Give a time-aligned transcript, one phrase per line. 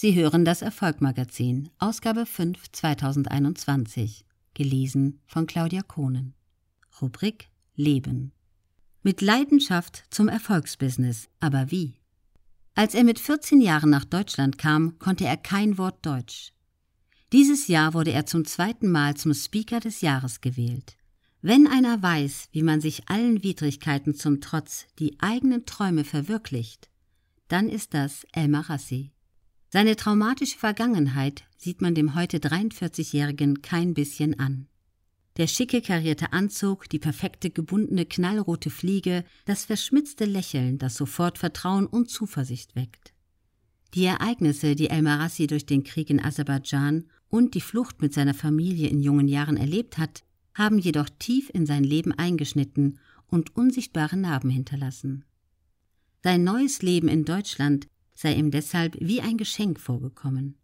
[0.00, 4.24] Sie hören das Erfolgmagazin, Ausgabe 5 2021,
[4.54, 6.34] gelesen von Claudia Kohnen.
[7.02, 8.30] Rubrik Leben.
[9.02, 11.96] Mit Leidenschaft zum Erfolgsbusiness, aber wie?
[12.76, 16.52] Als er mit 14 Jahren nach Deutschland kam, konnte er kein Wort Deutsch.
[17.32, 20.96] Dieses Jahr wurde er zum zweiten Mal zum Speaker des Jahres gewählt.
[21.42, 26.88] Wenn einer weiß, wie man sich allen Widrigkeiten zum Trotz die eigenen Träume verwirklicht,
[27.48, 29.10] dann ist das Elmar Rassi.
[29.70, 34.66] Seine traumatische Vergangenheit sieht man dem heute 43-Jährigen kein bisschen an.
[35.36, 41.86] Der schicke karierte Anzug, die perfekte gebundene knallrote Fliege, das verschmitzte Lächeln, das sofort Vertrauen
[41.86, 43.12] und Zuversicht weckt.
[43.94, 48.34] Die Ereignisse, die El Marassi durch den Krieg in Aserbaidschan und die Flucht mit seiner
[48.34, 54.16] Familie in jungen Jahren erlebt hat, haben jedoch tief in sein Leben eingeschnitten und unsichtbare
[54.16, 55.24] Narben hinterlassen.
[56.24, 57.86] Sein neues Leben in Deutschland
[58.18, 60.56] sei ihm deshalb wie ein Geschenk vorgekommen.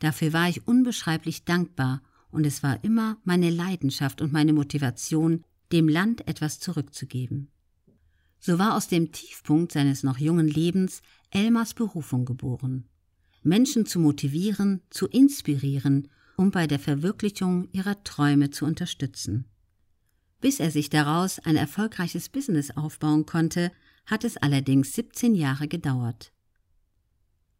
[0.00, 5.88] Dafür war ich unbeschreiblich dankbar, und es war immer meine Leidenschaft und meine Motivation, dem
[5.88, 7.48] Land etwas zurückzugeben.
[8.38, 12.84] So war aus dem Tiefpunkt seines noch jungen Lebens Elmars Berufung geboren.
[13.42, 19.46] Menschen zu motivieren, zu inspirieren, um bei der Verwirklichung ihrer Träume zu unterstützen.
[20.42, 23.72] Bis er sich daraus ein erfolgreiches Business aufbauen konnte,
[24.04, 26.30] hat es allerdings 17 Jahre gedauert.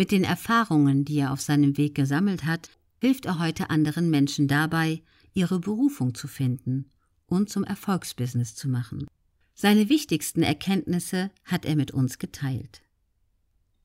[0.00, 2.70] Mit den Erfahrungen, die er auf seinem Weg gesammelt hat,
[3.02, 5.02] hilft er heute anderen Menschen dabei,
[5.34, 6.86] ihre Berufung zu finden
[7.26, 9.06] und zum Erfolgsbusiness zu machen.
[9.52, 12.80] Seine wichtigsten Erkenntnisse hat er mit uns geteilt.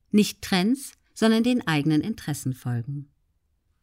[0.09, 3.09] Nicht Trends, sondern den eigenen Interessen folgen.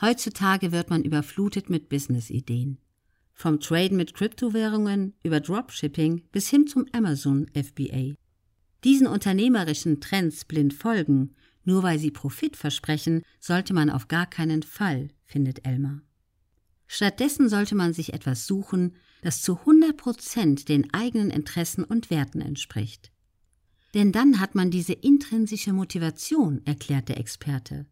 [0.01, 2.79] Heutzutage wird man überflutet mit Business-Ideen.
[3.35, 8.15] Vom Traden mit Kryptowährungen über Dropshipping bis hin zum Amazon FBA.
[8.85, 14.63] Diesen unternehmerischen Trends blind folgen nur weil sie Profit versprechen, sollte man auf gar keinen
[14.63, 16.03] Fall, findet Elmar.
[16.87, 22.41] Stattdessen sollte man sich etwas suchen, das zu 100 Prozent den eigenen Interessen und Werten
[22.41, 23.13] entspricht.
[23.95, 27.87] Denn dann hat man diese intrinsische Motivation, erklärt der Experte.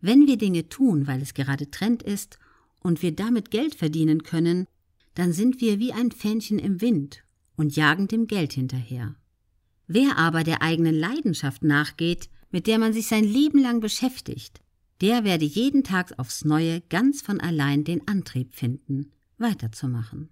[0.00, 2.38] Wenn wir Dinge tun, weil es gerade Trend ist
[2.80, 4.66] und wir damit Geld verdienen können,
[5.14, 7.24] dann sind wir wie ein Fähnchen im Wind
[7.56, 9.16] und jagen dem Geld hinterher.
[9.86, 14.60] Wer aber der eigenen Leidenschaft nachgeht, mit der man sich sein Leben lang beschäftigt,
[15.00, 20.30] der werde jeden Tag aufs Neue ganz von allein den Antrieb finden, weiterzumachen.